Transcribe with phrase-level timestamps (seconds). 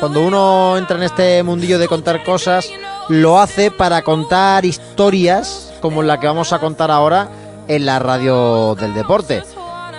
[0.00, 2.70] cuando uno entra en este mundillo de contar cosas,
[3.08, 7.28] lo hace para contar historias como la que vamos a contar ahora
[7.66, 9.42] en la radio del deporte.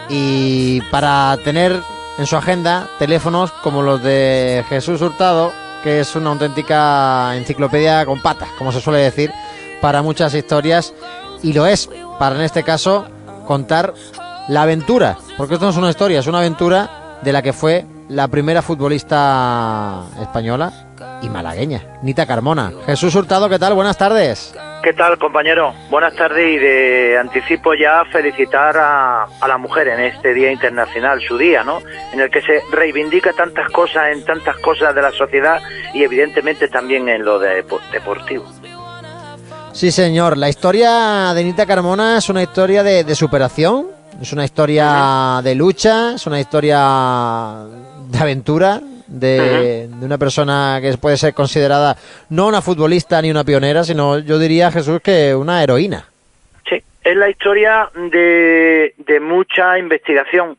[0.10, 1.82] Y para tener
[2.18, 5.52] en su agenda teléfonos como los de Jesús Hurtado,
[5.84, 9.32] que es una auténtica enciclopedia con patas, como se suele decir,
[9.82, 10.94] para muchas historias.
[11.42, 13.06] Y lo es, para en este caso,
[13.48, 13.94] contar
[14.48, 17.86] la aventura, porque esto no es una historia, es una aventura de la que fue
[18.10, 20.74] la primera futbolista española
[21.22, 22.72] y malagueña, Nita Carmona.
[22.86, 23.74] Jesús Hurtado, ¿qué tal?
[23.76, 24.54] Buenas tardes.
[24.82, 25.74] ¿Qué tal, compañero?
[25.90, 31.22] Buenas tardes y de anticipo ya felicitar a, a, la mujer en este Día Internacional,
[31.22, 31.82] su día, ¿no?
[32.14, 35.60] En el que se reivindica tantas cosas en tantas cosas de la sociedad
[35.94, 38.46] y evidentemente también en lo de, deportivo.
[39.74, 40.38] Sí, señor.
[40.38, 45.56] La historia de Nita Carmona es una historia de, de superación, es una historia de
[45.56, 46.78] lucha, es una historia
[48.10, 51.96] de aventura, de, de, una persona que puede ser considerada
[52.30, 56.06] no una futbolista ni una pionera, sino yo diría, Jesús, que una heroína.
[56.68, 60.58] Sí, es la historia de, de mucha investigación,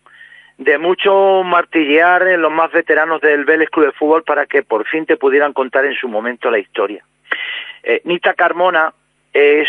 [0.59, 4.87] de mucho martillear en los más veteranos del Vélez Club de Fútbol para que por
[4.87, 7.05] fin te pudieran contar en su momento la historia.
[7.83, 8.93] Eh, Nita Carmona
[9.33, 9.69] es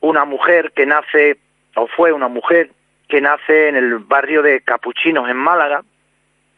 [0.00, 1.38] una mujer que nace,
[1.74, 2.70] o fue una mujer
[3.12, 5.82] que nace en el barrio de Capuchinos, en Málaga,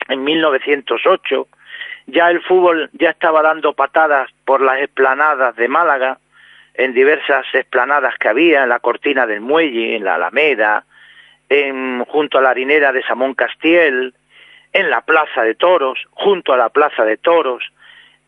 [0.09, 1.49] en 1908.
[2.07, 6.19] Ya el fútbol ya estaba dando patadas por las esplanadas de Málaga,
[6.75, 10.85] en diversas esplanadas que había, en la Cortina del Muelle, en la Alameda,
[11.49, 14.15] en, junto a la harinera de Samón Castiel,
[14.73, 17.65] en la Plaza de Toros, junto a la Plaza de Toros,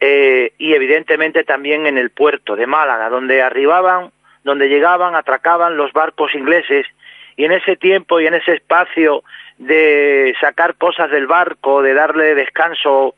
[0.00, 4.10] eh, y evidentemente también en el puerto de Málaga, donde arribaban,
[4.42, 6.88] donde llegaban, atracaban los barcos ingleses
[7.36, 9.22] y en ese tiempo y en ese espacio
[9.58, 13.14] de sacar cosas del barco, de darle descanso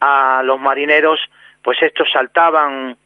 [0.00, 1.20] a los marineros,
[1.62, 2.96] pues estos saltaban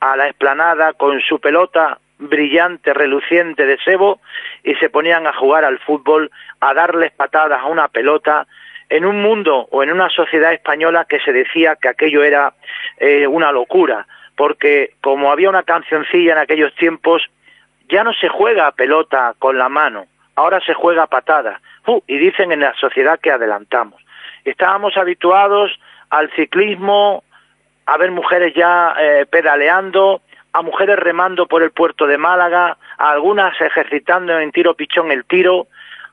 [0.00, 4.20] a la esplanada con su pelota brillante, reluciente de sebo
[4.62, 6.30] y se ponían a jugar al fútbol,
[6.60, 8.46] a darles patadas a una pelota
[8.88, 12.54] en un mundo o en una sociedad española que se decía que aquello era
[12.98, 14.06] eh, una locura,
[14.36, 17.22] porque como había una cancioncilla en aquellos tiempos,
[17.88, 20.06] ya no se juega a pelota con la mano,
[20.36, 21.60] ahora se juega a patada.
[21.86, 24.02] Uh, y dicen en la sociedad que adelantamos.
[24.44, 25.70] Estábamos habituados
[26.10, 27.24] al ciclismo,
[27.86, 33.10] a ver mujeres ya eh, pedaleando, a mujeres remando por el puerto de Málaga, a
[33.10, 35.66] algunas ejercitando en tiro pichón el tiro,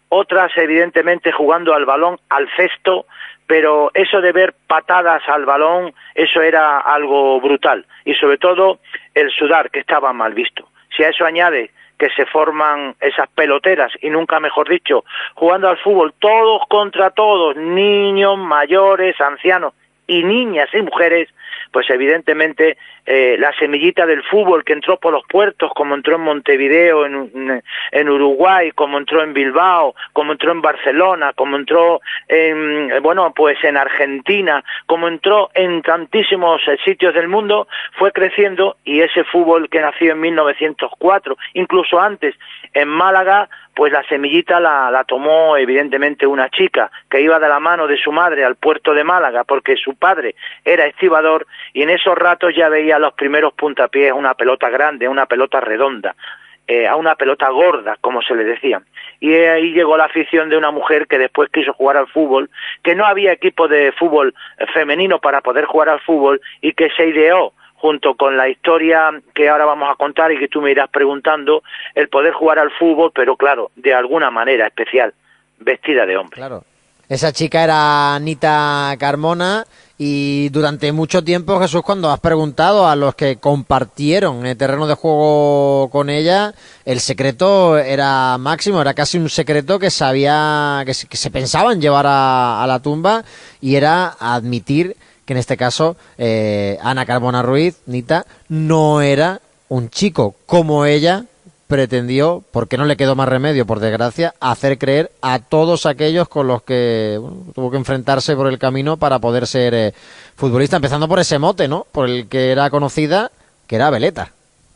[0.10, 3.06] otras evidentemente jugando al balón, al cesto,
[3.48, 7.86] pero eso de ver patadas al balón, eso era algo brutal.
[8.06, 8.80] Y sobre todo
[9.14, 10.68] el sudar, que estaba mal visto.
[10.96, 11.72] Si a eso añade
[12.02, 17.56] que se forman esas peloteras, y nunca mejor dicho, jugando al fútbol todos contra todos,
[17.56, 19.76] niños, mayores, ancianos
[20.08, 21.30] y niñas y mujeres,
[21.72, 26.22] pues evidentemente eh, la semillita del fútbol que entró por los puertos, como entró en
[26.22, 33.02] Montevideo, en, en Uruguay, como entró en Bilbao, como entró en Barcelona, como entró en,
[33.02, 37.68] bueno, pues en Argentina, como entró en tantísimos eh, sitios del mundo,
[37.98, 42.36] fue creciendo y ese fútbol que nació en 1904, incluso antes
[42.74, 47.60] en Málaga, pues la semillita la, la, tomó evidentemente una chica que iba de la
[47.60, 51.90] mano de su madre al puerto de Málaga porque su padre era estibador y en
[51.90, 56.16] esos ratos ya veía los primeros puntapiés una pelota grande, una pelota redonda,
[56.68, 58.82] eh, a una pelota gorda, como se le decía.
[59.20, 62.50] Y ahí llegó la afición de una mujer que después quiso jugar al fútbol,
[62.84, 64.34] que no había equipo de fútbol
[64.74, 69.50] femenino para poder jugar al fútbol y que se ideó junto con la historia que
[69.50, 71.64] ahora vamos a contar y que tú me irás preguntando,
[71.96, 75.14] el poder jugar al fútbol, pero claro, de alguna manera especial,
[75.60, 76.36] vestida de hombre.
[76.36, 76.64] Claro.
[77.10, 79.66] Esa chica era Anita Carmona
[79.98, 84.94] y durante mucho tiempo, Jesús, cuando has preguntado a los que compartieron el terreno de
[84.94, 86.54] juego con ella,
[86.86, 91.82] el secreto era máximo, era casi un secreto que sabía, que se, que se pensaban
[91.82, 93.26] llevar a, a la tumba
[93.60, 94.96] y era admitir
[95.32, 99.40] en este caso eh, Ana Carbona Ruiz, Nita, no era
[99.70, 101.26] un chico como ella
[101.72, 106.46] pretendió, porque no le quedó más remedio, por desgracia, hacer creer a todos aquellos con
[106.46, 109.92] los que bueno, tuvo que enfrentarse por el camino para poder ser eh,
[110.36, 111.86] futbolista, empezando por ese mote, ¿no?
[111.94, 113.32] Por el que era conocida,
[113.70, 114.34] que era Veleta.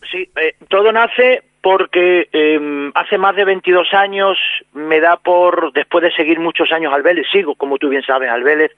[0.10, 4.38] Sí, eh, todo nace porque eh, hace más de 22 años
[4.74, 8.30] me da por, después de seguir muchos años al Vélez, sigo, como tú bien sabes,
[8.30, 8.72] al Vélez,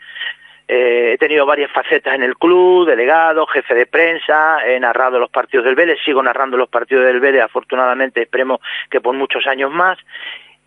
[0.68, 5.30] eh, he tenido varias facetas en el club, delegado, jefe de prensa, he narrado los
[5.30, 8.60] partidos del Vélez, sigo narrando los partidos del Vélez, afortunadamente esperemos
[8.90, 9.98] que por muchos años más.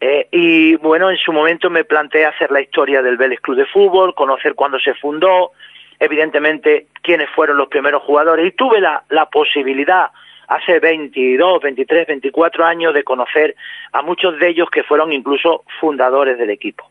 [0.01, 3.67] Eh, y bueno, en su momento me planteé hacer la historia del Vélez Club de
[3.67, 5.51] Fútbol, conocer cuándo se fundó,
[5.99, 10.07] evidentemente quiénes fueron los primeros jugadores y tuve la, la posibilidad
[10.49, 13.55] hace 22, 23, 24 años de conocer
[13.93, 16.89] a muchos de ellos que fueron incluso fundadores del equipo.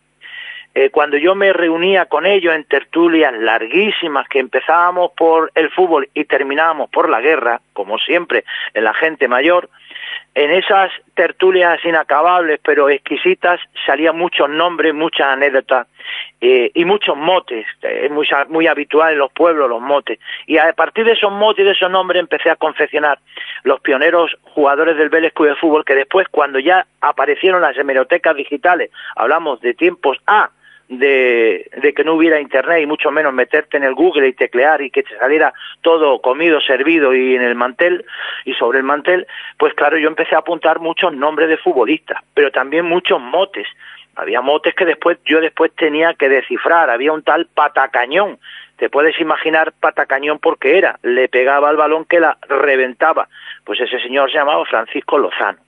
[0.75, 6.07] Eh, cuando yo me reunía con ellos en tertulias larguísimas que empezábamos por el fútbol
[6.13, 8.43] y terminábamos por la guerra, como siempre
[8.73, 9.69] en la gente mayor,
[10.35, 15.87] en esas tertulias inacabables pero exquisitas salían muchos nombres, muchas anécdotas
[16.39, 17.65] eh, y muchos motes.
[17.81, 20.19] Es muy, muy habitual en los pueblos los motes.
[20.45, 23.19] Y a partir de esos motes y de esos nombres empecé a confeccionar
[23.63, 28.35] los pioneros jugadores del Vélez Club de Fútbol que después cuando ya aparecieron las hemerotecas
[28.35, 30.51] digitales, hablamos de tiempos A,
[30.89, 34.89] de, que no hubiera internet y mucho menos meterte en el Google y teclear y
[34.89, 38.05] que te saliera todo comido, servido y en el mantel
[38.43, 39.27] y sobre el mantel,
[39.57, 43.67] pues claro, yo empecé a apuntar muchos nombres de futbolistas, pero también muchos motes.
[44.15, 48.39] Había motes que después yo después tenía que descifrar, había un tal patacañón.
[48.77, 53.27] Te puedes imaginar patacañón porque era, le pegaba al balón que la reventaba.
[53.63, 55.59] Pues ese señor se llamaba Francisco Lozano.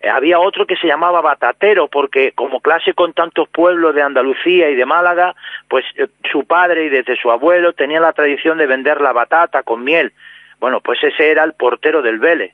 [0.00, 4.70] Eh, había otro que se llamaba Batatero, porque como clase con tantos pueblos de Andalucía
[4.70, 5.34] y de Málaga,
[5.68, 9.62] pues eh, su padre y desde su abuelo tenían la tradición de vender la batata
[9.62, 10.12] con miel.
[10.60, 12.52] Bueno, pues ese era el portero del Vélez,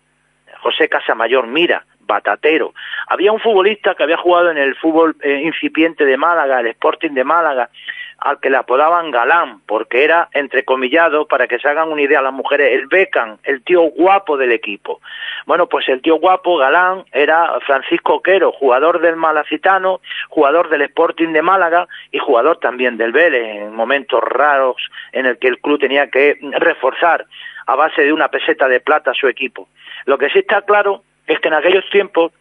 [0.61, 2.75] José Casamayor Mira, batatero.
[3.09, 7.11] Había un futbolista que había jugado en el fútbol eh, incipiente de Málaga, el Sporting
[7.11, 7.71] de Málaga,
[8.19, 12.33] al que le apodaban Galán, porque era entrecomillado, para que se hagan una idea las
[12.33, 15.01] mujeres, el Becan, el tío guapo del equipo.
[15.47, 21.33] Bueno, pues el tío guapo, Galán, era Francisco Quero, jugador del Malacitano, jugador del Sporting
[21.33, 24.77] de Málaga y jugador también del Vélez, en momentos raros
[25.13, 27.27] en el que el club tenía que reforzar
[27.67, 29.69] a base de una peseta de plata su equipo.
[30.05, 32.33] Lo que sí está claro es que en aquellos tiempos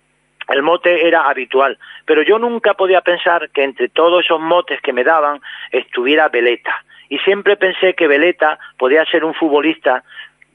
[0.50, 4.94] el mote era habitual, pero yo nunca podía pensar que entre todos esos motes que
[4.94, 5.42] me daban
[5.72, 6.84] estuviera Veleta.
[7.10, 10.04] Y siempre pensé que Veleta podía ser un futbolista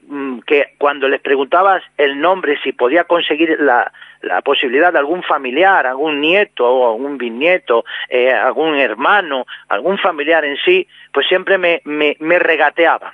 [0.07, 3.91] mm, que cuando les preguntabas el nombre, si podía conseguir la,
[4.21, 10.43] la posibilidad de algún familiar, algún nieto o algún bisnieto, eh, algún hermano, algún familiar
[10.45, 13.13] en sí, pues siempre me, me, me regateaban.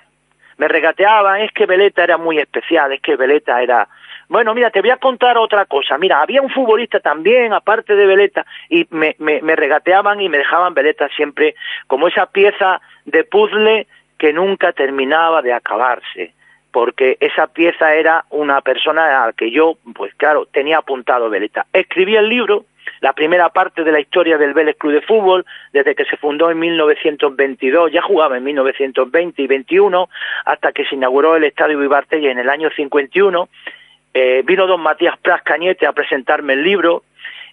[0.58, 3.88] Me regateaban, es que Veleta era muy especial, es que Veleta era,
[4.30, 5.98] bueno, mira, te voy a contar otra cosa.
[5.98, 10.38] Mira, había un futbolista también, aparte de Veleta, y me, me, me regateaban y me
[10.38, 11.56] dejaban Veleta siempre
[11.88, 13.88] como esa pieza de puzzle
[14.18, 16.34] que nunca terminaba de acabarse
[16.76, 21.66] porque esa pieza era una persona a la que yo, pues claro, tenía apuntado Veleta.
[21.72, 22.66] Escribí el libro,
[23.00, 26.52] la primera parte de la historia del Vélez Club de Fútbol, desde que se fundó
[26.52, 30.10] en 1922, ya jugaba en 1920 y 21,
[30.44, 33.48] hasta que se inauguró el Estadio Vivartella en el año 51,
[34.16, 37.04] eh, vino don Matías Pras Cañete a presentarme el libro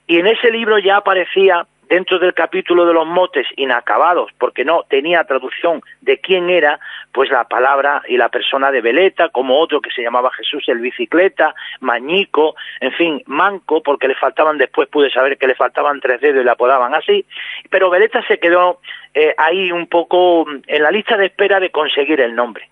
[0.07, 4.85] y en ese libro ya aparecía dentro del capítulo de los motes inacabados, porque no
[4.89, 6.79] tenía traducción de quién era,
[7.11, 10.79] pues la palabra y la persona de Veleta, como otro que se llamaba Jesús el
[10.79, 16.21] bicicleta, Mañico, en fin, Manco, porque le faltaban después, pude saber que le faltaban tres
[16.21, 17.27] dedos y le apodaban así,
[17.71, 18.79] pero Veleta se quedó
[19.15, 22.71] eh, ahí un poco en la lista de espera de conseguir el nombre.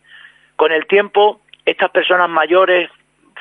[0.54, 2.88] Con el tiempo, estas personas mayores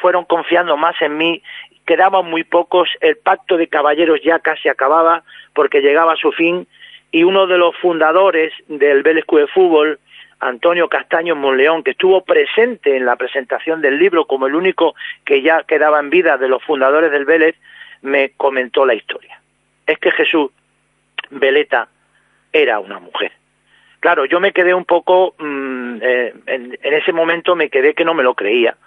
[0.02, 1.42] fueron confiando más en mí,
[1.86, 5.24] quedaban muy pocos, el pacto de caballeros ya casi acababa
[5.54, 6.68] porque llegaba a su fin
[7.12, 10.00] y uno de los fundadores del Vélez Club de Fútbol,
[10.40, 15.42] Antonio Castaño Monleón, que estuvo presente en la presentación del libro como el único que
[15.42, 17.56] ya quedaba en vida de los fundadores del Vélez,
[18.02, 19.42] me comentó la historia.
[19.86, 20.52] Es que Jesús
[21.32, 21.90] Veleta
[22.54, 23.32] era una mujer.
[24.00, 28.06] Claro, yo me quedé un poco, mm, eh, en, en, ese momento me quedé que
[28.06, 28.78] no me lo creía,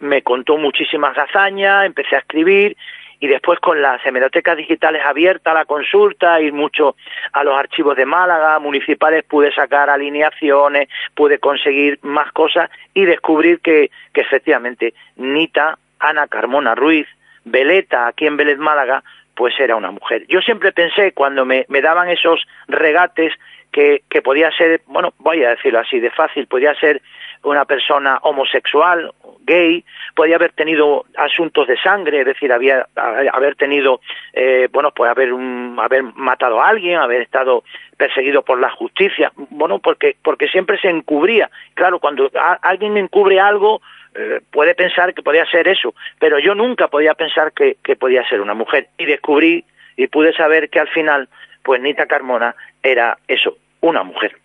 [0.00, 2.76] me contó muchísimas hazañas, empecé a escribir
[3.22, 6.96] y después con las hemerotecas digitales abiertas la consulta, ir mucho
[7.32, 13.60] a los archivos de Málaga, municipales, pude sacar alineaciones, pude conseguir más cosas y descubrir
[13.60, 17.06] que, que efectivamente Nita, Ana Carmona Ruiz,
[17.44, 19.04] Veleta, aquí en Vélez Málaga,
[19.36, 20.26] pues era una mujer.
[20.26, 23.32] Yo siempre pensé, cuando me, me daban esos regates,
[23.72, 27.00] que, que podía ser, bueno, voy a decirlo así de fácil, podía ser
[27.44, 29.12] una persona homosexual,
[29.44, 29.84] gay,
[30.14, 32.86] podía haber tenido asuntos de sangre, es decir, había
[33.32, 34.00] haber tenido,
[34.32, 35.30] eh, bueno, pues haber
[35.78, 37.64] haber matado a alguien, haber estado
[37.96, 41.50] perseguido por la justicia, bueno, porque porque siempre se encubría.
[41.74, 42.30] Claro, cuando
[42.62, 43.80] alguien encubre algo
[44.14, 48.40] eh, puede pensar que podía ser eso, pero yo nunca podía pensar que podía ser
[48.40, 49.64] una mujer y descubrí
[49.96, 51.28] y pude saber que al final,
[51.62, 54.41] pues Nita Carmona era eso, una mujer.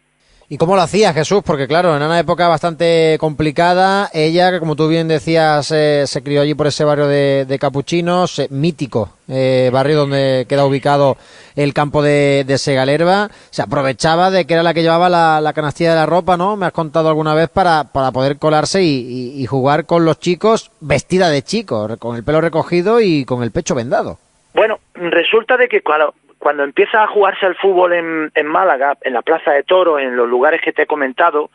[0.49, 1.43] ¿Y cómo lo hacía Jesús?
[1.45, 6.23] Porque claro, en una época bastante complicada, ella, que como tú bien decías, eh, se
[6.23, 11.17] crió allí por ese barrio de, Capuchinos, eh, mítico, eh, barrio donde queda ubicado
[11.57, 15.97] el campo de, Segalerba, se aprovechaba de que era la que llevaba la, canastilla de
[15.97, 16.55] la ropa, ¿no?
[16.55, 21.29] Me has contado alguna vez para, para poder colarse y, jugar con los chicos vestida
[21.29, 24.17] de chico, con el pelo recogido y con el pecho vendado.
[24.53, 29.21] Bueno, resulta de que cuando, cuando empieza a jugarse el fútbol en, Málaga, en la
[29.21, 31.49] Plaza de Toros, en los lugares que te he comentado,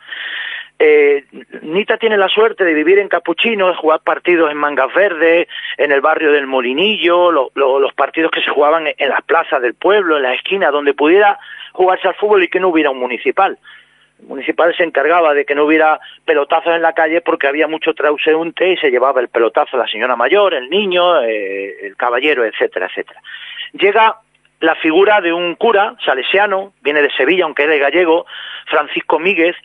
[0.79, 1.23] eh,
[1.61, 5.47] Nita tiene la suerte de vivir en Capuchino, de jugar partidos en Mangas Verdes,
[5.77, 10.17] en el barrio del Molinillo, los partidos que se jugaban en, las plazas del pueblo,
[10.17, 11.39] en la esquina, donde pudiera
[11.71, 13.57] jugarse al fútbol y que no hubiera un municipal.
[14.19, 17.93] El municipal se encargaba de que no hubiera pelotazos en la calle porque había mucho
[17.93, 22.87] trauseunte y se llevaba el pelotazo la señora mayor, el niño, eh, el caballero, etcétera,
[22.87, 23.21] etcétera.
[23.73, 24.17] Llega
[24.63, 28.25] la figura de un cura salesiano, viene de Sevilla, aunque es de gallego,
[28.67, 29.57] Francisco Míguez,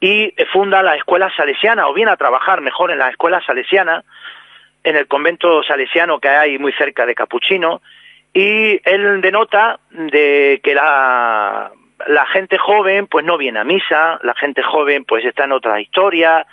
[0.00, 4.04] y funda la escuela salesiana, o viene a trabajar mejor en la escuela salesiana,
[4.84, 7.82] en el convento salesiano que hay muy cerca de Capuchino,
[8.32, 11.72] y él denota de que la,
[12.32, 16.46] gente joven pues no viene a misa, la gente joven pues está en otra historia,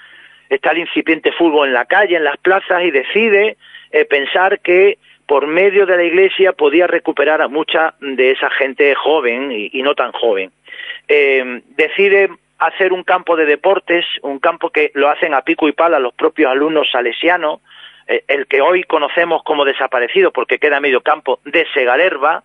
[0.49, 3.57] está el incipiente fútbol en la calle, en las plazas, y decide
[3.91, 8.93] eh, pensar que por medio de la iglesia podía recuperar a mucha de esa gente
[8.95, 10.51] joven y, no tan joven.
[11.07, 15.73] Eh, decide hacer un campo de deportes, un campo que lo hacen a pico y
[15.73, 17.61] pala los propios alumnos salesianos,
[18.07, 22.43] eh, el que hoy conocemos como desaparecido porque queda medio campo de Segalerba.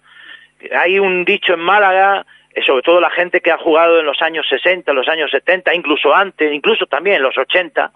[0.76, 4.20] Hay un dicho en Málaga, eh, sobre todo la gente que ha jugado en los
[4.23, 7.92] años 60, los años 70, incluso antes, incluso también en los 80,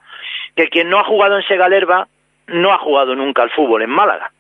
[0.57, 2.09] que quien no ha jugado en Segalerba
[2.49, 4.33] no ha jugado nunca al fútbol en Málaga.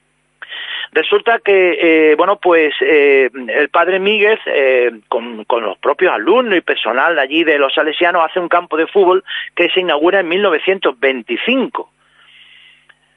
[0.92, 6.61] Resulta que, eh, bueno, pues eh, el padre Míguez, eh, con, los propios alumnos y
[6.61, 11.90] personal allí de los salesianos, hace un campo de fútbol que se inaugura en 1925.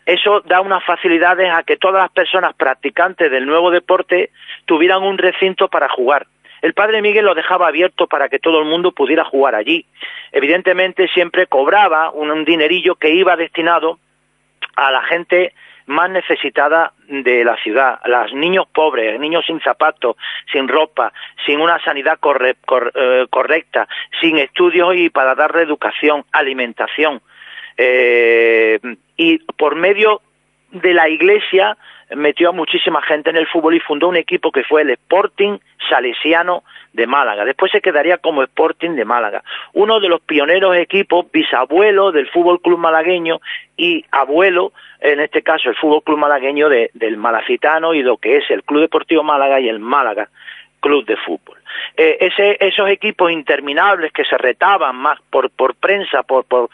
[0.05, 4.29] Eso da unas facilidades a que todas las personas practicantes del nuevo deporte
[4.65, 6.27] tuvieran un recinto para jugar.
[6.61, 9.85] El padre Miguel lo dejaba abierto para que todo el mundo pudiera jugar allí.
[10.31, 13.99] Evidentemente siempre cobraba un dinerillo que iba destinado
[14.77, 15.53] a la gente
[15.87, 20.15] más necesitada de la ciudad, los niños pobres, niños sin zapatos,
[20.51, 21.13] sin ropa,
[21.45, 23.87] sin una sanidad eh, correcta,
[24.19, 27.21] sin estudios y para darle educación, alimentación.
[27.77, 28.79] Eh,
[29.17, 30.21] y por medio
[30.81, 31.77] de la iglesia
[32.15, 35.57] metió a muchísima gente en el fútbol y fundó un equipo que fue el Sporting
[35.89, 36.63] Salesiano
[36.93, 37.45] de Málaga.
[37.45, 39.43] Después se quedaría como Sporting de Málaga.
[39.73, 43.39] Uno de los pioneros equipos, bisabuelo del Fútbol Club Malagueño
[43.75, 48.49] y abuelo, en este caso el Fútbol Club Malagueño del Malacitano y lo que es
[48.49, 50.29] el Club Deportivo Málaga y el Málaga
[50.79, 51.57] Club de Fútbol.
[51.97, 56.69] Eh, ese, esos equipos interminables que se retaban más por, por prensa, por, por,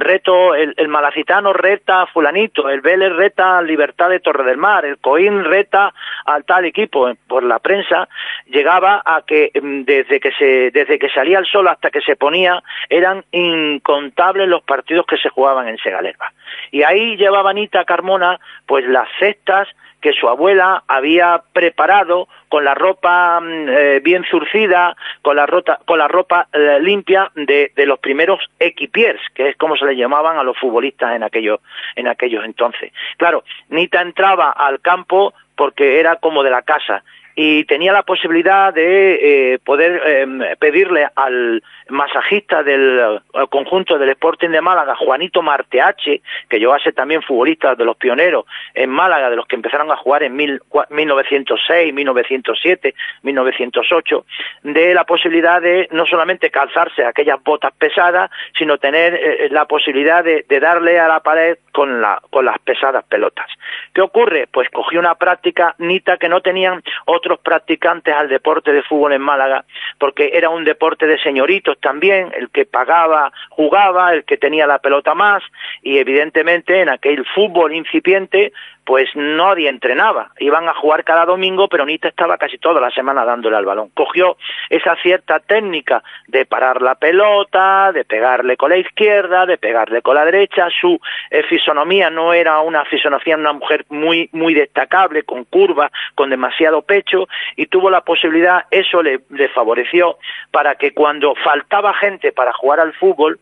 [0.00, 4.84] reto, el, Malacitano reta a fulanito, el Vélez reta a Libertad de Torre del Mar,
[4.84, 5.92] el Coín reta
[6.26, 8.08] al tal equipo, eh, por la prensa,
[8.46, 12.16] llegaba a que mm, desde que se, desde que salía el sol hasta que se
[12.16, 16.32] ponía, eran incontables los partidos que se jugaban en Segalerba.
[16.70, 19.68] Y ahí llevaba Anita Carmona, pues las cestas
[20.04, 25.44] que su abuela había preparado con la ropa mm, eh, bien zurcida, con la,
[25.84, 30.38] con la ropa eh, limpia de, los primeros equipiers, que es como se le llamaban
[30.38, 31.58] a los futbolistas en aquellos,
[31.96, 32.92] en aquellos entonces.
[33.16, 37.02] Claro, Nita entraba al campo porque era como de la casa
[37.36, 44.50] y tenía la posibilidad de eh, poder em, pedirle al masajista del conjunto del Sporting
[44.50, 49.36] de Málaga, Juanito Marteache, que yo hace también futbolista de los pioneros en Málaga, de
[49.36, 50.60] los que empezaron a jugar en mil,
[50.90, 54.24] 1906, 1907, 1908,
[54.62, 60.24] de la posibilidad de no solamente calzarse aquellas botas pesadas, sino tener eh, la posibilidad
[60.24, 63.46] de, de, darle a la pared con, la, con las pesadas pelotas.
[63.92, 64.46] ¿Qué ocurre?
[64.50, 69.22] Pues cogió una práctica nita que no tenían otros practicantes al deporte de fútbol en
[69.22, 69.64] Málaga,
[69.98, 74.78] porque era un deporte de señoritos también, el que pagaba jugaba, el que tenía la
[74.78, 75.42] pelota más,
[75.82, 78.52] y evidentemente en aquel fútbol incipiente
[78.84, 80.30] pues nadie entrenaba.
[80.38, 83.90] Iban a jugar cada domingo, pero Nita estaba casi toda la semana dándole al balón.
[83.94, 84.36] Cogió
[84.68, 90.14] esa cierta técnica de parar la pelota, de pegarle con la izquierda, de pegarle con
[90.14, 90.68] la derecha.
[90.80, 91.00] Su
[91.48, 96.82] fisonomía no era una fisonomía de una mujer muy, muy destacable, con curva, con demasiado
[96.82, 100.18] pecho, y tuvo la posibilidad, eso le favoreció,
[100.50, 103.38] para que cuando faltaba gente para jugar al fútbol,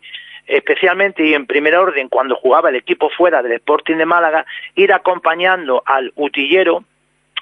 [0.47, 4.93] especialmente y en primer orden cuando jugaba el equipo fuera del Sporting de Málaga, ir
[4.93, 6.85] acompañando al utillero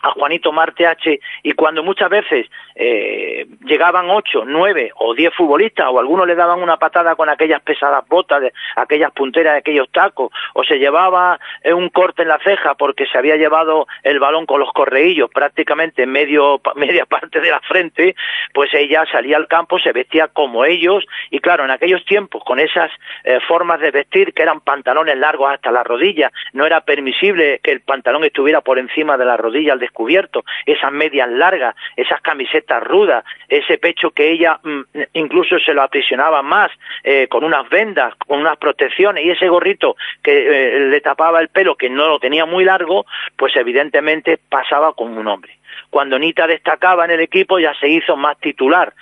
[0.02, 5.88] a Juanito Marte H y cuando muchas veces eh, llegaban ocho, nueve o diez futbolistas
[5.90, 9.90] o algunos le daban una patada con aquellas pesadas botas, de, aquellas punteras de aquellos
[9.90, 14.18] tacos o se llevaba eh, un corte en la ceja porque se había llevado el
[14.18, 18.14] balón con los correillos prácticamente en medio, media parte de la frente,
[18.54, 22.58] pues ella salía al campo, se vestía como ellos y claro, en aquellos tiempos con
[22.58, 22.90] esas
[23.24, 27.72] eh, formas de vestir que eran pantalones largos hasta la rodilla, no era permisible que
[27.72, 32.82] el pantalón estuviera por encima de la rodilla al descubierto, esas medias largas, esas camisetas
[32.82, 34.80] rudas, ese pecho que ella mm,
[35.14, 36.70] incluso se lo aprisionaba más
[37.02, 41.48] eh, con unas vendas, con unas protecciones y ese gorrito que eh, le tapaba el
[41.48, 43.04] pelo que no lo tenía muy largo,
[43.36, 45.58] pues evidentemente pasaba como un hombre.
[45.90, 48.92] Cuando Nita destacaba en el equipo ya se hizo más titular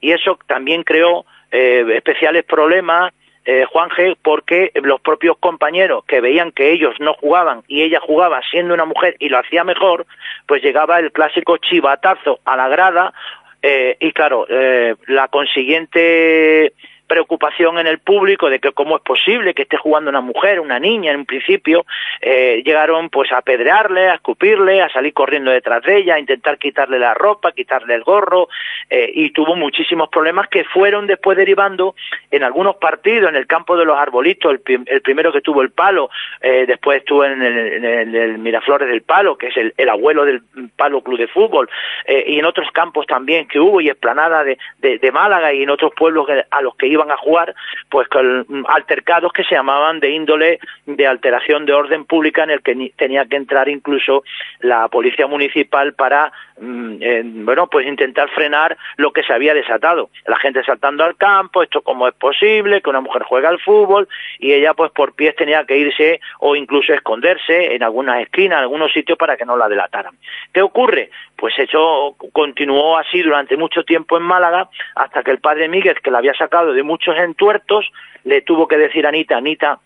[0.00, 3.12] y eso también creó eh, especiales problemas
[3.50, 3.88] eh, Juan
[4.20, 8.84] porque los propios compañeros que veían que ellos no jugaban y ella jugaba siendo una
[8.84, 10.04] mujer y lo hacía mejor,
[10.46, 13.14] pues llegaba el clásico chivatazo a la grada
[13.62, 16.74] eh, y claro, eh, la consiguiente
[17.08, 20.78] preocupación en el público de que cómo es posible que esté jugando una mujer, una
[20.78, 21.86] niña en un principio,
[22.20, 26.58] eh, llegaron pues a apedrearle, a escupirle, a salir corriendo detrás de ella, a intentar
[26.58, 28.48] quitarle la ropa, quitarle el gorro,
[28.90, 31.94] eh, y tuvo muchísimos problemas que fueron después derivando
[32.30, 36.10] en algunos partidos, en el campo de los arbolitos, el, primero que tuvo el palo,
[36.42, 40.42] eh, después estuvo en el, Miraflores del Palo, que es el, abuelo del
[40.76, 41.68] Palo Club de Fútbol,
[42.06, 45.92] y en otros campos también que hubo, y esplanada de, de Málaga y en otros
[45.96, 47.54] pueblos a los que iba iban a jugar
[47.88, 52.62] pues con altercados que se llamaban de índole de alteración de orden pública en el
[52.62, 54.24] que tenía que entrar incluso
[54.60, 60.10] la policía municipal para bueno pues intentar frenar lo que se había desatado.
[60.26, 64.08] La gente saltando al campo esto cómo es posible que una mujer juega al fútbol
[64.38, 68.62] y ella pues por pies tenía que irse o incluso esconderse en algunas esquinas en
[68.64, 70.14] algunos sitios para que no la delataran.
[70.52, 75.68] Qué ocurre pues eso continuó así durante mucho tiempo en Málaga hasta que el padre
[75.68, 77.90] Miguel que la había sacado de muchos entuertos,
[78.24, 79.78] le tuvo que decir a Anita, Anita,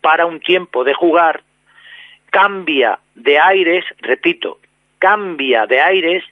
[0.00, 1.42] para un tiempo de jugar,
[2.30, 4.58] cambia de aires, repito,
[4.98, 6.24] cambia de aires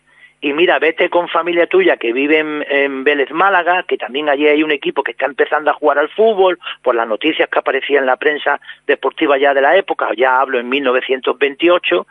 [0.44, 4.62] y mira, vete con familia tuya que vive en, Vélez Málaga, que también allí hay
[4.62, 8.06] un equipo que está empezando a jugar al fútbol, por las noticias que aparecían en
[8.08, 12.06] la prensa deportiva ya de la época, ya hablo en 1928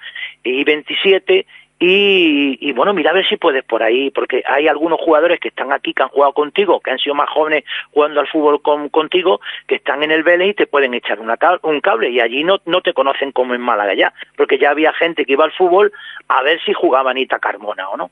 [0.45, 1.45] y 27,
[1.85, 5.73] y, bueno, mira a ver si puedes por ahí, porque hay algunos jugadores que están
[5.73, 9.41] aquí, que han jugado contigo, que han sido más jóvenes jugando al fútbol con, contigo,
[9.67, 12.79] que están en el Vélez y te pueden echar un cable y allí no, no
[12.81, 15.91] te conocen como en Málaga ya, porque ya había gente que iba al fútbol
[16.29, 18.11] a ver si jugaba Anita Carmona o no.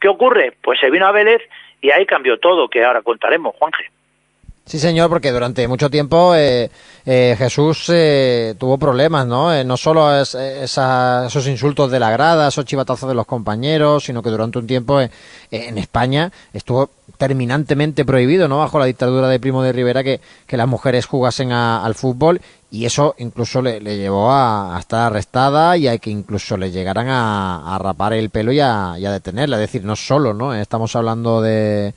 [0.00, 0.54] ¿Qué ocurre?
[0.62, 1.42] Pues se vino a Vélez
[1.82, 3.90] y ahí cambió todo, que ahora contaremos, Juanje.
[4.64, 6.70] Sí, señor, porque durante mucho tiempo eh,
[7.06, 9.64] eh, Jesús eh, tuvo problemas, ¿no?
[9.64, 14.58] no solo esos insultos de la grada, esos chivatazos de los compañeros, sino que durante
[14.58, 18.58] un tiempo en España estuvo terminantemente prohibido, ¿no?
[18.58, 23.14] Bajo la dictadura de Primo de Rivera que, las mujeres jugasen al fútbol y eso
[23.18, 28.30] incluso le, llevó a, estar arrestada y a que incluso le llegaran a, rapar el
[28.30, 29.56] pelo y a, y a detenerla.
[29.56, 30.54] Es decir, no solo, ¿no?
[30.54, 31.92] Estamos hablando de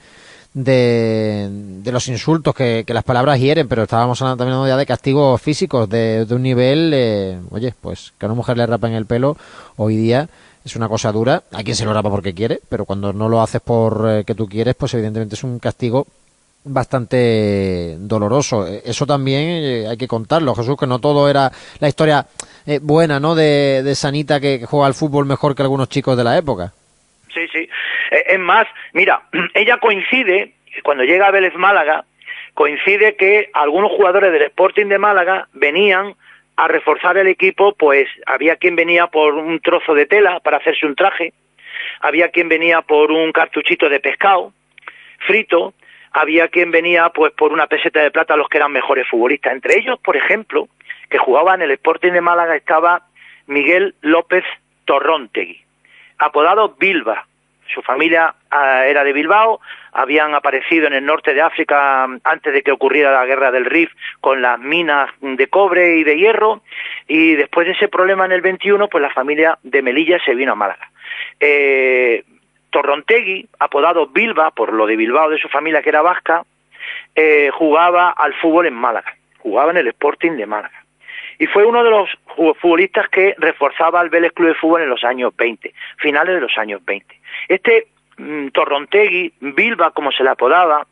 [0.53, 5.41] de, los insultos que, que, las palabras hieren, pero estábamos hablando también ya de castigos
[5.41, 9.05] físicos de, de un nivel, eh, oye, pues que a una mujer le rapen el
[9.05, 9.35] pelo
[9.77, 10.29] hoy día
[10.63, 11.43] es una cosa dura.
[11.51, 14.35] Hay quien se lo rapa porque quiere, pero cuando no lo haces por eh, que
[14.35, 16.07] tú quieres, pues evidentemente es un castigo
[16.65, 18.67] bastante doloroso.
[18.67, 22.27] Eh, eso también hay que contarlo, Jesús, que no todo era la historia
[22.81, 23.35] buena, ¿no?
[23.35, 26.73] De, de Sanita que juega al fútbol mejor que algunos chicos de la época.
[27.33, 27.69] Sí, sí.
[28.11, 32.05] Eh, es más, mira, ella coincide, cuando llega a Vélez Málaga,
[32.53, 36.15] coincide que algunos jugadores del Sporting de Málaga venían
[36.55, 40.85] a reforzar el equipo, pues había quien venía por un trozo de tela para hacerse
[40.85, 41.33] un traje,
[41.99, 44.53] había quien venía por un cartuchito de pescado
[45.25, 45.73] frito,
[46.11, 49.53] había quien venía pues por una peseta de plata los que eran mejores futbolistas.
[49.53, 50.67] Entre ellos, por ejemplo,
[51.09, 53.07] que jugaba en el Sporting de Málaga estaba
[53.47, 54.43] Miguel López
[54.85, 55.62] Torrontegui,
[56.23, 57.25] apodado Bilba,
[57.73, 59.59] su familia ah, era de Bilbao,
[59.91, 63.65] habían aparecido en el norte de África mm, antes de que ocurriera la guerra del
[63.65, 66.62] Rif con las minas de cobre y de hierro,
[67.07, 70.53] y después de ese problema en el 21, pues la familia de Melilla se vino
[70.53, 70.89] a Málaga.
[71.39, 72.23] Eh,
[72.69, 76.43] Torrontegui, apodado Bilba, por lo de Bilbao de su familia que era vasca,
[77.15, 80.82] eh, jugaba al fútbol en Málaga, jugaba en el Sporting de Málaga
[81.39, 82.09] y fue uno de los
[82.61, 86.57] futbolistas que reforzaba al Vélez Club de Fútbol en los años 20, finales de los
[86.57, 87.19] años 20.
[87.47, 90.85] Este mm, Torrontegui, Bilba como se le apodaba,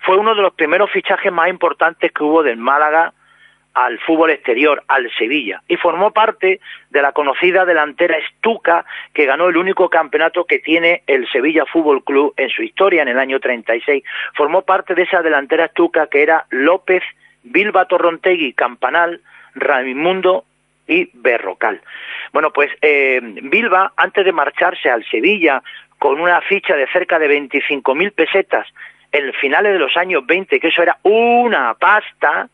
[0.00, 3.12] fue uno de los primeros fichajes más importantes que hubo del Málaga
[3.74, 6.60] al fútbol exterior, al Sevilla, y formó parte
[6.90, 8.84] de la conocida delantera Estuca,
[9.14, 13.08] que ganó el único campeonato que tiene el Sevilla Fútbol Club en su historia en
[13.08, 14.02] el año 36.
[14.34, 17.02] Formó parte de esa delantera Estuca que era López,
[17.42, 19.20] Bilba Torrontegui, Campanal,
[19.60, 20.44] Raimundo
[20.86, 21.80] y Berrocal.
[22.32, 25.62] Bueno, pues eh, Bilba, antes de marcharse al Sevilla
[25.98, 28.66] con una ficha de cerca de 25.000 pesetas
[29.12, 32.48] en finales de los años 20, que eso era una pasta,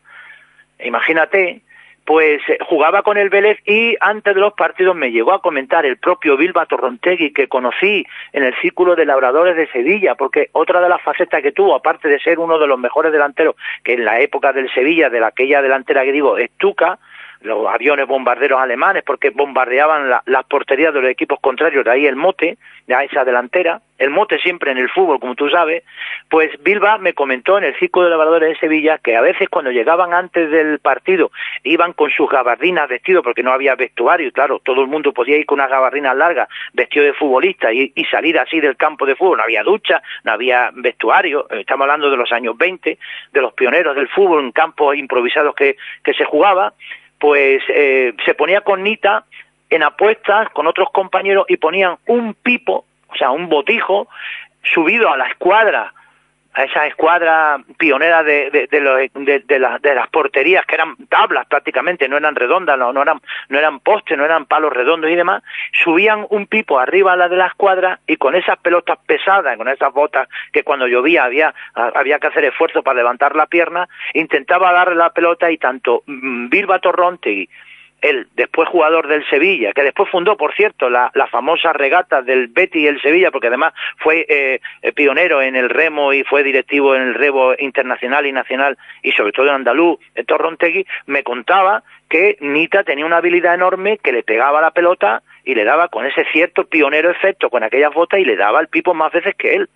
[0.83, 1.61] imagínate,
[2.07, 5.85] pues eh, jugaba con el Vélez y antes de los partidos me llegó a comentar
[5.85, 10.79] el propio Bilba Torrontegui que conocí en el círculo de labradores de Sevilla, porque otra
[10.79, 14.05] de las facetas que tuvo, aparte de ser uno de los mejores delanteros, que en
[14.05, 16.97] la época del Sevilla, de aquella delantera que digo, Estuca,
[17.41, 22.15] los aviones bombarderos alemanes porque bombardeaban las porterías de los equipos contrarios, de ahí el
[22.15, 25.83] mote, de esa delantera, el mote siempre en el fútbol, como tú sabes,
[26.29, 29.71] pues Bilba me comentó en el Circo de Lavadores de Sevilla que a veces cuando
[29.71, 31.31] llegaban antes del partido
[31.63, 35.37] iban con sus gabardinas vestidos porque no había vestuario, y claro, todo el mundo podía
[35.37, 39.15] ir con unas gabardinas largas vestido de futbolista y, y salir así del campo de
[39.15, 42.97] fútbol, no había ducha, no había vestuario, estamos hablando de los años 20,
[43.33, 46.73] de los pioneros del fútbol en campos improvisados que, que se jugaba,
[47.19, 49.25] pues eh, se ponía con Nita
[49.69, 54.07] en apuestas con otros compañeros y ponían un pipo, o sea, un botijo,
[54.73, 55.93] subido a la escuadra,
[56.57, 62.17] a esa escuadra pionera de, de, de, de, las porterías, que eran tablas prácticamente, no
[62.17, 65.43] eran redondas, no, eran, no eran postes, no eran palos redondos y demás,
[65.83, 69.67] subían un pipo arriba a la de la escuadra y con esas pelotas pesadas, con
[69.67, 74.73] esas botas que cuando llovía había, había que hacer esfuerzo para levantar la pierna, intentaba
[74.73, 77.47] darle la pelota y tanto mm, Bilba Torronte
[78.01, 82.79] el después jugador del Sevilla, que después fundó, por cierto, la, famosa regata del Betty
[82.79, 86.95] y el Sevilla, porque además fue eh, eh, pionero en el remo y fue directivo
[86.95, 92.37] en el remo internacional y nacional y sobre todo en andaluz, Torrontegui, me contaba que
[92.39, 96.25] Nita tenía una habilidad enorme que le pegaba la pelota y le daba con ese
[96.31, 99.69] cierto pionero efecto con aquellas botas y le daba el pipo más veces que él.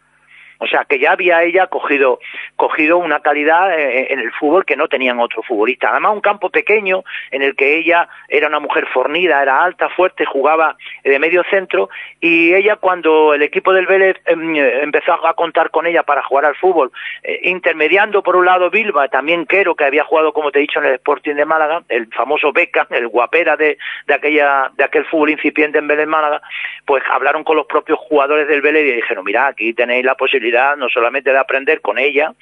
[0.64, 2.20] O sea, que ya había ella cogido,
[2.56, 5.90] cogido una calidad eh, eh, en el fútbol que no tenían otros futbolistas.
[5.90, 10.24] Además, un campo pequeño en el que ella era una mujer fornida, era alta, fuerte,
[10.24, 15.72] jugaba de medio centro y ella cuando el equipo del Vélez em, empezó a contar
[15.72, 16.92] con ella para jugar al fútbol,
[17.24, 20.80] eh, intermediando por un lado Bilba, también Quero, que había jugado, como te he dicho,
[20.80, 25.06] en el Sporting de Málaga, el famoso Beca, el guapera de, de, aquella, de aquel
[25.06, 26.40] fútbol incipiente en Vélez Málaga,
[26.86, 30.51] pues hablaron con los propios jugadores del Vélez y dijeron, mira, aquí tenéis la posibilidad
[30.78, 32.34] no solamente de aprender con ella,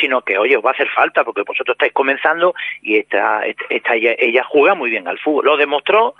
[0.00, 3.94] sino que, oye, os va a hacer falta porque vosotros estáis comenzando y esta, esta,
[3.94, 5.44] ella, juega muy bien al fútbol.
[5.44, 6.14] Lo demostró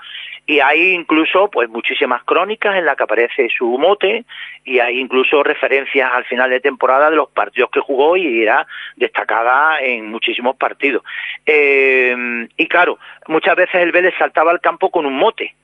[0.46, 4.24] y hay incluso pues muchísimas crónicas en las que aparece su mote
[4.64, 8.66] y hay incluso referencias al final de temporada de los partidos que jugó y era
[8.96, 11.02] destacada en muchísimos partidos.
[11.44, 15.54] Eh, y claro, muchas veces el Vélez saltaba al campo con un mote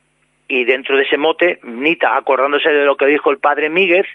[0.47, 4.07] y dentro de ese mote, Nita, acordándose de lo que dijo el padre Míguez,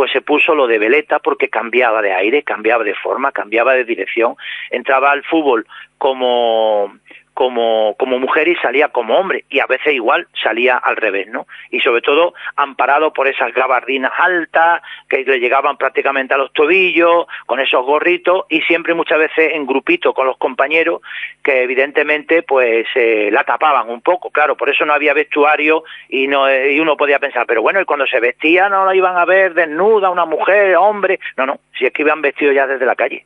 [0.00, 3.84] pues se puso lo de veleta porque cambiaba de aire, cambiaba de forma, cambiaba de
[3.84, 4.34] dirección,
[4.70, 5.66] entraba al fútbol
[5.98, 6.94] como
[7.34, 11.46] como, como mujer y salía como hombre, y a veces igual salía al revés, ¿no?
[11.70, 17.26] Y sobre todo amparado por esas gabardinas altas que le llegaban prácticamente a los tobillos,
[17.46, 21.00] con esos gorritos, y siempre muchas veces en grupito con los compañeros,
[21.42, 26.26] que evidentemente pues eh, la tapaban un poco, claro, por eso no había vestuario y,
[26.26, 29.24] no, y uno podía pensar, pero bueno, y cuando se vestía no la iban a
[29.24, 32.96] ver desnuda, una mujer, hombre, no, no, si es que iban vestidos ya desde la
[32.96, 33.24] calle.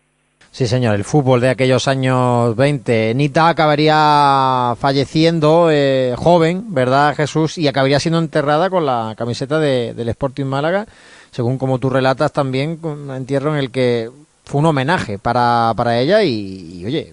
[0.54, 3.12] Sí, señor, el fútbol de aquellos años 20.
[3.16, 7.58] Nita acabaría falleciendo eh, joven, ¿verdad, Jesús?
[7.58, 10.86] Y acabaría siendo enterrada con la camiseta de, del Sporting Málaga,
[11.32, 14.08] según como tú relatas también, un entierro en el que
[14.44, 17.12] fue un homenaje para, para ella y, oye,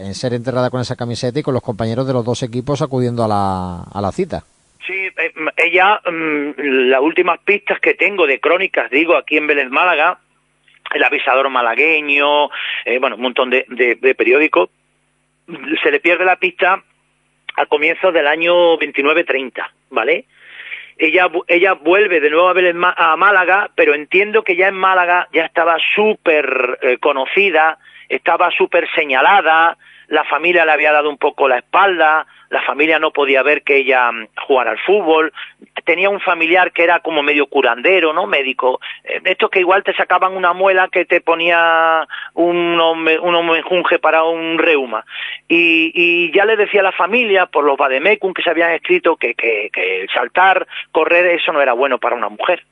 [0.00, 3.24] en ser enterrada con esa camiseta y con los compañeros de los dos equipos acudiendo
[3.24, 4.44] a la, a la cita.
[4.86, 9.70] Sí, eh, ella, mm, las últimas pistas que tengo de crónicas, digo, aquí en Vélez
[9.70, 10.18] Málaga,
[10.94, 12.48] el avisador malagueño,
[12.84, 14.70] eh, bueno, un montón de, de, periódicos,
[15.82, 16.82] se le pierde la pista
[17.56, 20.24] al comienzo del año 29-30, ¿vale?
[20.98, 25.44] Ella, ella vuelve de nuevo a, a Málaga, pero entiendo que ya en Málaga ya
[25.46, 27.78] estaba súper eh, conocida,
[28.08, 29.76] estaba súper señalada,
[30.08, 33.76] la familia le había dado un poco la espalda, la familia no podía ver que
[33.78, 35.32] ella mm, jugara al fútbol,
[35.84, 38.26] tenía un familiar que era como medio curandero, ¿no?
[38.26, 43.98] Médico, eh, estos que igual te sacaban una muela que te ponía un, un menjunje
[43.98, 45.04] para un reuma.
[45.48, 49.16] Y, y, ya le decía a la familia, por los vademecum que se habían escrito,
[49.16, 52.64] que, que, saltar, correr, eso no era bueno para una mujer.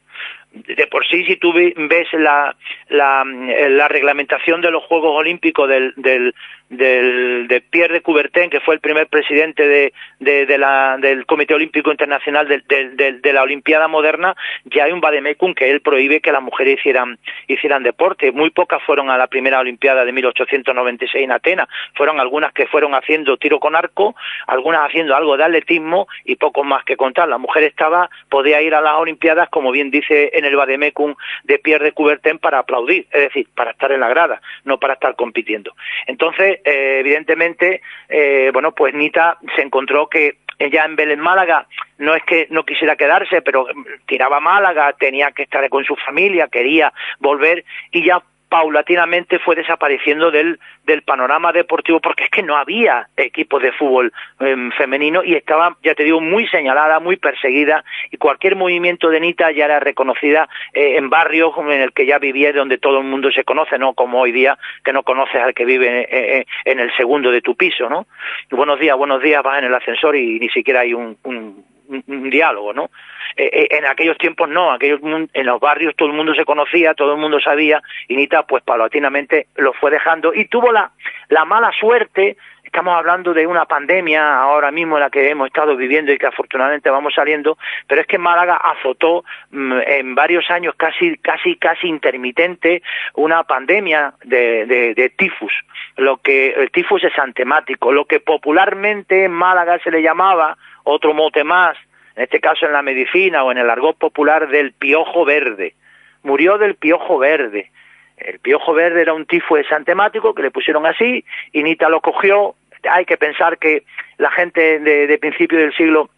[0.53, 2.55] de por sí, si tú ves la,
[2.89, 6.35] la, la reglamentación de los Juegos Olímpicos del, del,
[6.71, 11.55] del, de Pierre de Coubertin, que fue el primer presidente de, de, la, del Comité
[11.55, 16.43] Olímpico Internacional de, la Olimpiada Moderna, ya hay un vademecum que él prohíbe que las
[16.43, 18.31] mujeres hicieran, hicieran deporte.
[18.33, 21.69] Muy pocas fueron a la primera Olimpiada de 1896 en Atenas.
[21.95, 24.15] Fueron algunas que fueron haciendo tiro con arco,
[24.47, 27.29] algunas haciendo algo de atletismo y poco más que contar.
[27.29, 31.59] La mujer estaba, podía ir a las Olimpiadas, como bien dice en el vademecum de
[31.59, 35.17] Pierre de Coubertin, para aplaudir, es decir, para estar en la grada, no para estar
[35.17, 35.75] compitiendo.
[36.07, 41.67] Entonces, eh, evidentemente, eh, bueno, pues Nita se encontró que ella en Vélez Málaga
[41.99, 43.67] no es que no quisiera quedarse, pero
[44.07, 50.31] tiraba Málaga, tenía que estar con su familia, quería volver y ya paulatinamente fue desapareciendo
[50.33, 55.35] del, del panorama deportivo porque es que no había equipos de fútbol em, femenino y
[55.35, 59.79] estaba, ya te digo, muy señalada, muy perseguida y cualquier movimiento de Nita ya era
[59.79, 63.79] reconocida eh, en barrios en el que ya vivía donde todo el mundo se conoce,
[63.79, 67.31] no como hoy día que no conoces al que vive eh, eh, en el segundo
[67.31, 68.09] de tu piso, ¿no?
[68.51, 71.65] buenos días, buenos días, vas en el ascensor y ni siquiera hay un, un,
[72.07, 72.91] un diálogo, ¿no?
[73.37, 76.95] Eh, eh, en aquellos tiempos no, aquellos, en los barrios todo el mundo se conocía,
[76.95, 80.91] todo el mundo sabía, y Nita pues paulatinamente lo fue dejando y tuvo la,
[81.29, 82.37] la mala suerte
[82.71, 86.27] estamos hablando de una pandemia ahora mismo en la que hemos estado viviendo y que
[86.27, 91.89] afortunadamente vamos saliendo, pero es que Málaga azotó mm, en varios años casi, casi, casi
[91.89, 92.81] intermitente
[93.15, 95.53] una pandemia de, de, de tifus,
[95.97, 101.15] lo que el tifus es antemático, lo que popularmente en Málaga se le llamaba otro
[101.15, 101.77] mote más
[102.17, 105.75] en este caso en la medicina o en el argot popular, del piojo verde.
[106.23, 107.71] Murió del piojo verde.
[108.19, 112.57] El piojo verde era un tifo antemático que le pusieron así y Nita lo cogió.
[112.91, 113.85] Hay que pensar que
[114.19, 116.11] la gente de, de principio del siglo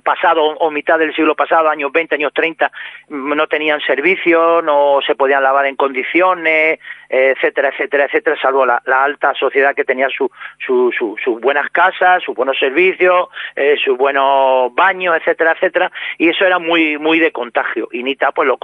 [0.00, 2.70] pasado o mitad del siglo pasado, años 20, años 30,
[3.08, 8.82] mm, no tenían servicio, no se podían lavar en condiciones, etcétera, etcétera, etcétera, salvo la,
[8.86, 15.52] alta sociedad que tenía sus buenas casas, sus buenos servicios, eh, sus buenos baños, etcétera,
[15.52, 17.88] etcétera, y eso era muy muy de contagio.
[17.92, 18.58] Y Nita pues lo,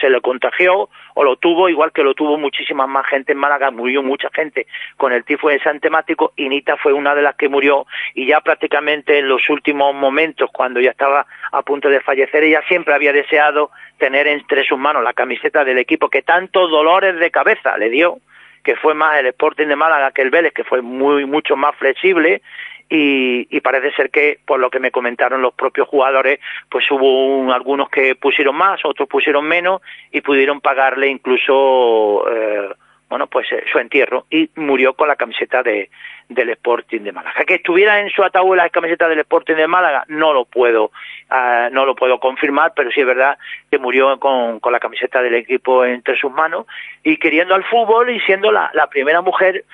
[0.00, 3.70] se le contagió o lo tuvo, igual que lo tuvo muchísima más gente en Málaga,
[3.70, 5.48] murió mucha gente con el tifo
[5.80, 9.94] temático y Nita fue una de las que murió y ya prácticamente en los últimos
[9.94, 14.78] momentos, cuando ya estaba a punto de fallecer, ella siempre había deseado tener entre sus
[14.78, 18.18] manos la camiseta del equipo que tantos dolores de cabeza le dio,
[18.62, 21.76] que fue más el Sporting de Málaga que el Vélez, que fue muy mucho más
[21.76, 22.40] flexible
[22.88, 26.38] y, parece ser que, por lo que me comentaron los propios jugadores,
[26.70, 29.80] pues hubo algunos que pusieron más, otros pusieron menos
[30.12, 32.68] y pudieron pagarle incluso eh,
[33.08, 35.90] bueno, pues eh, su entierro y murió con la camiseta de,
[36.28, 37.44] del Sporting de Málaga.
[37.44, 40.90] Que estuviera en su ataúd la camiseta del Sporting de Málaga, no lo puedo,
[41.30, 43.38] ah, no lo puedo confirmar, pero sí es verdad
[43.70, 46.66] que murió con, con, la camiseta del equipo entre sus manos
[47.02, 49.64] y queriendo al fútbol y siendo la, la primera mujer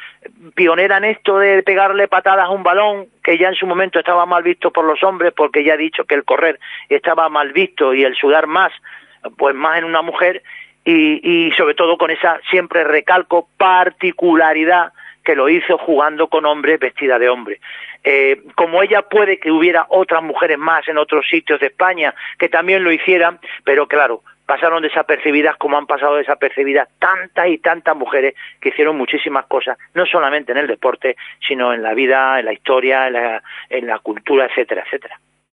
[0.55, 4.27] pionera en esto de pegarle patadas a un balón, que ya en su momento estaba
[4.27, 6.59] mal visto por los hombres, porque ya he dicho que el correr
[6.89, 8.73] estaba mal visto y el sudar más,
[9.37, 10.43] pues más en una mujer,
[10.85, 14.93] y, sobre todo con esa, siempre recalco, particularidad
[15.25, 17.61] que lo hizo jugando con hombres vestida de hombre.
[18.03, 22.49] Eh, como ella puede que hubiera otras mujeres más en otros sitios de España que
[22.49, 28.35] también lo hicieran, pero claro, pasaron desapercibidas como han pasado desapercibidas tantas y tantas mujeres
[28.61, 32.53] que hicieron muchísimas cosas, no solamente en el deporte, sino en la vida, en la
[32.53, 35.21] historia, en la, en la cultura, etcétera, etcétera.